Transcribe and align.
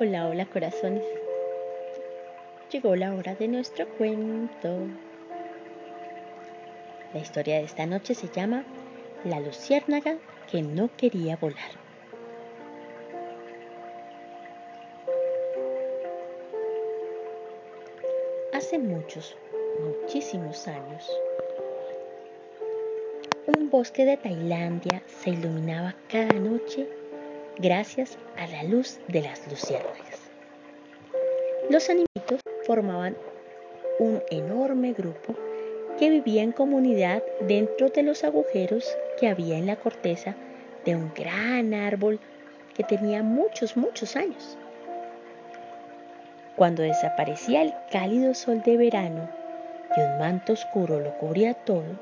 Hola, 0.00 0.28
hola 0.28 0.46
corazones. 0.46 1.02
Llegó 2.70 2.94
la 2.94 3.12
hora 3.16 3.34
de 3.34 3.48
nuestro 3.48 3.88
cuento. 3.96 4.86
La 7.12 7.18
historia 7.18 7.56
de 7.56 7.64
esta 7.64 7.84
noche 7.84 8.14
se 8.14 8.28
llama 8.28 8.64
La 9.24 9.40
luciérnaga 9.40 10.16
que 10.48 10.62
no 10.62 10.88
quería 10.96 11.36
volar. 11.36 11.72
Hace 18.52 18.78
muchos, 18.78 19.36
muchísimos 19.80 20.68
años, 20.68 21.10
un 23.48 23.68
bosque 23.68 24.04
de 24.04 24.16
Tailandia 24.16 25.02
se 25.08 25.30
iluminaba 25.30 25.96
cada 26.08 26.34
noche 26.34 26.86
gracias 27.58 28.16
a 28.36 28.46
la 28.46 28.62
luz 28.62 28.98
de 29.08 29.22
las 29.22 29.46
luciérnagas. 29.48 30.30
Los 31.70 31.88
animalitos 31.90 32.40
formaban 32.66 33.16
un 33.98 34.22
enorme 34.30 34.92
grupo 34.92 35.34
que 35.98 36.10
vivía 36.10 36.42
en 36.42 36.52
comunidad 36.52 37.22
dentro 37.40 37.88
de 37.88 38.04
los 38.04 38.22
agujeros 38.22 38.96
que 39.18 39.28
había 39.28 39.58
en 39.58 39.66
la 39.66 39.76
corteza 39.76 40.36
de 40.84 40.94
un 40.94 41.12
gran 41.14 41.74
árbol 41.74 42.20
que 42.74 42.84
tenía 42.84 43.24
muchos, 43.24 43.76
muchos 43.76 44.14
años. 44.14 44.56
Cuando 46.54 46.82
desaparecía 46.82 47.62
el 47.62 47.74
cálido 47.90 48.34
sol 48.34 48.62
de 48.62 48.76
verano 48.76 49.28
y 49.96 50.00
un 50.00 50.18
manto 50.18 50.52
oscuro 50.52 51.00
lo 51.00 51.16
cubría 51.18 51.54
todo, 51.54 51.98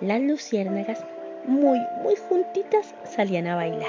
las 0.00 0.20
luciérnagas 0.20 1.04
muy, 1.46 1.80
muy 2.02 2.16
juntitas 2.16 2.94
salían 3.04 3.46
a 3.46 3.56
bailar. 3.56 3.88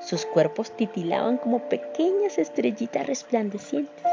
Sus 0.00 0.24
cuerpos 0.26 0.74
titilaban 0.76 1.38
como 1.38 1.58
pequeñas 1.68 2.38
estrellitas 2.38 3.06
resplandecientes. 3.06 4.04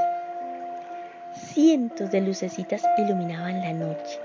Cientos 1.34 2.12
de 2.12 2.22
lucecitas 2.22 2.84
iluminaban 2.98 3.62
la 3.62 3.74
noche, 3.74 4.20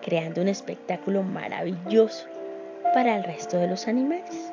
creando 0.00 0.40
un 0.42 0.48
espectáculo 0.48 1.22
maravilloso 1.22 2.26
para 2.94 3.16
el 3.16 3.24
resto 3.24 3.58
de 3.58 3.66
los 3.66 3.88
animales. 3.88 4.52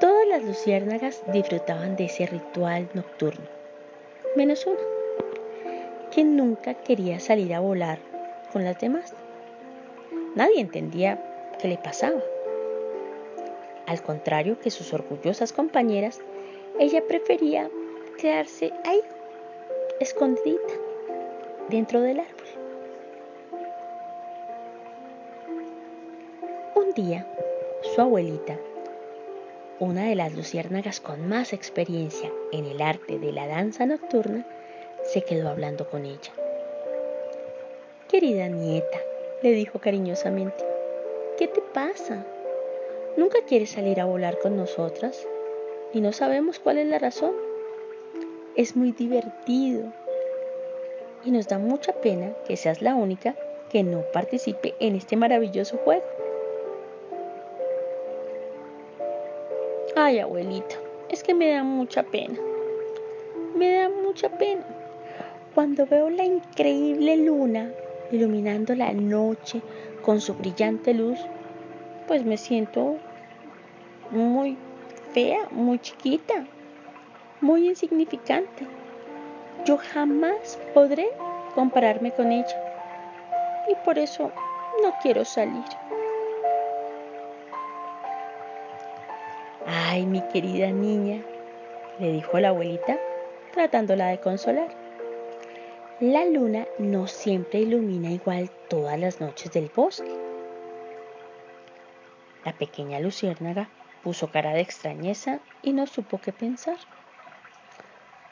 Todas 0.00 0.26
las 0.28 0.42
luciérnagas 0.42 1.22
disfrutaban 1.32 1.96
de 1.96 2.06
ese 2.06 2.26
ritual 2.26 2.88
nocturno, 2.94 3.46
menos 4.36 4.66
una, 4.66 4.78
que 6.10 6.24
nunca 6.24 6.74
quería 6.74 7.20
salir 7.20 7.54
a 7.54 7.60
volar 7.60 7.98
con 8.52 8.64
las 8.64 8.78
demás. 8.78 9.14
Nadie 10.38 10.60
entendía 10.60 11.20
qué 11.60 11.66
le 11.66 11.78
pasaba. 11.78 12.22
Al 13.88 14.00
contrario 14.00 14.60
que 14.60 14.70
sus 14.70 14.94
orgullosas 14.94 15.52
compañeras, 15.52 16.20
ella 16.78 17.02
prefería 17.08 17.68
quedarse 18.18 18.72
ahí, 18.84 19.00
escondidita, 19.98 20.74
dentro 21.70 22.02
del 22.02 22.20
árbol. 22.20 22.46
Un 26.76 26.92
día, 26.94 27.26
su 27.82 28.00
abuelita, 28.00 28.56
una 29.80 30.04
de 30.04 30.14
las 30.14 30.36
luciérnagas 30.36 31.00
con 31.00 31.28
más 31.28 31.52
experiencia 31.52 32.30
en 32.52 32.64
el 32.66 32.80
arte 32.80 33.18
de 33.18 33.32
la 33.32 33.48
danza 33.48 33.86
nocturna, 33.86 34.46
se 35.02 35.22
quedó 35.22 35.48
hablando 35.48 35.90
con 35.90 36.04
ella. 36.04 36.32
Querida 38.08 38.46
nieta, 38.46 39.00
le 39.42 39.52
dijo 39.52 39.78
cariñosamente, 39.78 40.64
¿qué 41.38 41.46
te 41.46 41.60
pasa? 41.60 42.26
Nunca 43.16 43.38
quieres 43.46 43.70
salir 43.70 44.00
a 44.00 44.04
volar 44.04 44.38
con 44.40 44.56
nosotras 44.56 45.26
y 45.92 46.00
no 46.00 46.12
sabemos 46.12 46.58
cuál 46.58 46.78
es 46.78 46.86
la 46.86 46.98
razón. 46.98 47.32
Es 48.56 48.74
muy 48.74 48.92
divertido 48.92 49.92
y 51.24 51.30
nos 51.30 51.46
da 51.46 51.58
mucha 51.58 51.92
pena 51.92 52.32
que 52.46 52.56
seas 52.56 52.82
la 52.82 52.94
única 52.94 53.36
que 53.70 53.82
no 53.84 54.02
participe 54.12 54.74
en 54.80 54.96
este 54.96 55.16
maravilloso 55.16 55.76
juego. 55.78 56.04
Ay, 59.94 60.18
abuelita, 60.18 60.76
es 61.10 61.22
que 61.22 61.34
me 61.34 61.52
da 61.52 61.62
mucha 61.62 62.02
pena. 62.02 62.38
Me 63.54 63.74
da 63.74 63.88
mucha 63.88 64.28
pena. 64.30 64.64
Cuando 65.54 65.86
veo 65.86 66.10
la 66.10 66.24
increíble 66.24 67.16
luna 67.16 67.72
iluminando 68.10 68.74
la 68.74 68.92
noche 68.92 69.62
con 70.02 70.20
su 70.20 70.34
brillante 70.34 70.94
luz, 70.94 71.18
pues 72.06 72.24
me 72.24 72.36
siento 72.36 72.96
muy 74.10 74.56
fea, 75.12 75.48
muy 75.50 75.78
chiquita, 75.78 76.46
muy 77.40 77.68
insignificante. 77.68 78.66
Yo 79.64 79.76
jamás 79.76 80.58
podré 80.72 81.08
compararme 81.54 82.12
con 82.12 82.32
ella 82.32 82.62
y 83.68 83.74
por 83.84 83.98
eso 83.98 84.32
no 84.82 84.94
quiero 85.02 85.24
salir. 85.24 85.64
Ay, 89.66 90.06
mi 90.06 90.22
querida 90.28 90.70
niña, 90.70 91.22
le 91.98 92.12
dijo 92.12 92.38
la 92.38 92.48
abuelita, 92.48 92.98
tratándola 93.52 94.06
de 94.06 94.18
consolar. 94.20 94.87
La 96.00 96.24
luna 96.24 96.66
no 96.78 97.06
siempre 97.06 97.60
ilumina 97.60 98.10
igual 98.10 98.50
todas 98.68 98.98
las 98.98 99.20
noches 99.20 99.52
del 99.52 99.70
bosque. 99.74 100.10
La 102.44 102.52
pequeña 102.52 103.00
luciérnaga 103.00 103.68
Puso 104.02 104.30
cara 104.30 104.52
de 104.52 104.60
extrañeza 104.60 105.40
y 105.62 105.72
no 105.72 105.86
supo 105.86 106.20
qué 106.20 106.32
pensar. 106.32 106.78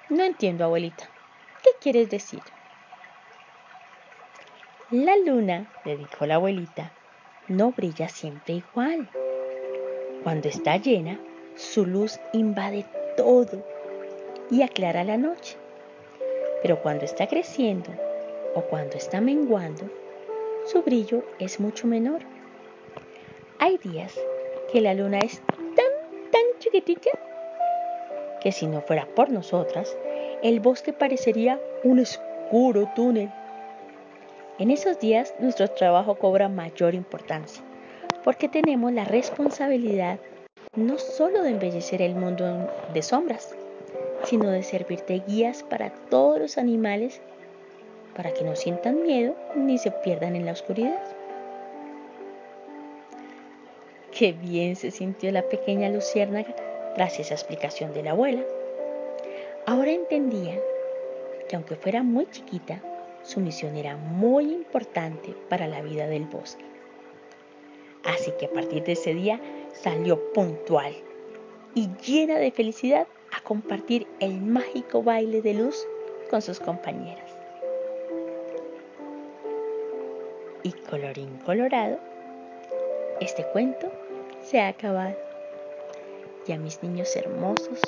No 0.08 0.22
entiendo, 0.22 0.64
abuelita. 0.64 1.10
¿Qué 1.62 1.70
quieres 1.80 2.08
decir? 2.08 2.42
La 4.90 5.16
luna, 5.16 5.66
le 5.84 5.96
dijo 5.96 6.24
la 6.26 6.36
abuelita, 6.36 6.92
no 7.48 7.72
brilla 7.72 8.08
siempre 8.08 8.54
igual. 8.54 9.10
Cuando 10.22 10.48
está 10.48 10.76
llena, 10.76 11.20
su 11.56 11.84
luz 11.84 12.20
invade 12.32 12.86
todo 13.16 13.64
y 14.50 14.62
aclara 14.62 15.02
la 15.02 15.16
noche. 15.16 15.58
Pero 16.62 16.82
cuando 16.82 17.04
está 17.04 17.26
creciendo 17.26 17.90
o 18.54 18.62
cuando 18.62 18.96
está 18.96 19.20
menguando, 19.20 19.90
su 20.66 20.82
brillo 20.82 21.22
es 21.38 21.60
mucho 21.60 21.86
menor. 21.86 22.22
Hay 23.58 23.78
días 23.78 24.18
que 24.72 24.80
la 24.80 24.94
luna 24.94 25.18
es 25.20 25.40
chiquitita 26.58 27.10
que 28.40 28.52
si 28.52 28.66
no 28.66 28.80
fuera 28.80 29.06
por 29.06 29.30
nosotras, 29.30 29.96
el 30.42 30.60
bosque 30.60 30.92
parecería 30.92 31.60
un 31.84 32.00
oscuro 32.00 32.88
túnel. 32.94 33.30
En 34.58 34.70
esos 34.70 34.98
días 34.98 35.34
nuestro 35.38 35.68
trabajo 35.68 36.16
cobra 36.16 36.48
mayor 36.48 36.94
importancia, 36.94 37.62
porque 38.24 38.48
tenemos 38.48 38.92
la 38.92 39.04
responsabilidad 39.04 40.18
no 40.76 40.98
solo 40.98 41.42
de 41.42 41.50
embellecer 41.50 42.02
el 42.02 42.14
mundo 42.14 42.70
de 42.92 43.02
sombras, 43.02 43.54
sino 44.24 44.50
de 44.50 44.62
servir 44.62 45.04
de 45.04 45.20
guías 45.20 45.62
para 45.62 45.90
todos 45.90 46.38
los 46.38 46.58
animales 46.58 47.20
para 48.16 48.32
que 48.32 48.44
no 48.44 48.56
sientan 48.56 49.02
miedo 49.02 49.36
ni 49.54 49.76
se 49.78 49.90
pierdan 49.90 50.36
en 50.36 50.46
la 50.46 50.52
oscuridad. 50.52 51.02
Qué 54.10 54.32
bien 54.32 54.76
se 54.76 54.90
sintió 54.90 55.30
la 55.30 55.42
pequeña 55.42 55.90
luciérnaga 55.90 56.54
tras 56.94 57.20
esa 57.20 57.34
explicación 57.34 57.92
de 57.92 58.02
la 58.02 58.12
abuela. 58.12 58.42
Ahora 59.66 59.90
entendía 59.90 60.58
que 61.46 61.56
aunque 61.56 61.76
fuera 61.76 62.02
muy 62.02 62.26
chiquita, 62.30 62.80
su 63.22 63.40
misión 63.40 63.76
era 63.76 63.96
muy 63.96 64.52
importante 64.52 65.34
para 65.50 65.66
la 65.66 65.82
vida 65.82 66.06
del 66.06 66.24
bosque. 66.24 66.64
Así 68.04 68.32
que 68.38 68.46
a 68.46 68.50
partir 68.50 68.84
de 68.84 68.92
ese 68.92 69.12
día 69.12 69.40
salió 69.74 70.32
puntual 70.32 70.94
y 71.74 71.90
llena 72.06 72.36
de 72.36 72.52
felicidad 72.52 73.06
a 73.36 73.40
compartir 73.42 74.06
el 74.18 74.40
mágico 74.40 75.02
baile 75.02 75.42
de 75.42 75.52
luz 75.52 75.86
con 76.30 76.40
sus 76.40 76.58
compañeras. 76.58 77.30
Y 80.62 80.72
colorín 80.72 81.36
colorado, 81.44 81.98
este 83.20 83.44
cuento 83.52 83.92
se 84.42 84.60
ha 84.60 84.68
acabado. 84.68 85.16
Y 86.46 86.52
a 86.52 86.58
mis 86.58 86.82
niños 86.82 87.14
hermosos 87.14 87.80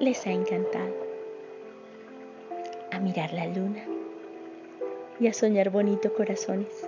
les 0.00 0.26
ha 0.26 0.32
encantado. 0.32 0.92
A 2.92 2.98
mirar 3.00 3.32
la 3.32 3.46
luna 3.46 3.84
y 5.18 5.28
a 5.28 5.32
soñar 5.32 5.70
bonito 5.70 6.12
corazones. 6.12 6.86